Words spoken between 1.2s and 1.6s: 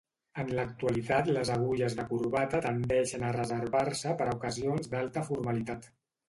les